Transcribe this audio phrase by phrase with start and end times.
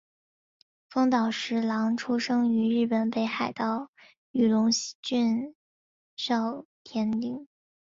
[0.89, 3.91] 寺岛实郎出生于日本北海道
[4.31, 5.53] 雨龙郡
[6.17, 7.47] 沼田町。